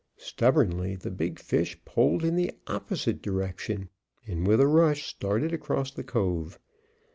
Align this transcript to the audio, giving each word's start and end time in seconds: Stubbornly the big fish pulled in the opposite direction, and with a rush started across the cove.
Stubbornly 0.17 0.95
the 0.95 1.11
big 1.11 1.37
fish 1.37 1.77
pulled 1.85 2.23
in 2.25 2.35
the 2.35 2.51
opposite 2.65 3.21
direction, 3.21 3.87
and 4.25 4.47
with 4.47 4.59
a 4.59 4.65
rush 4.65 5.05
started 5.05 5.53
across 5.53 5.91
the 5.91 6.03
cove. 6.03 6.57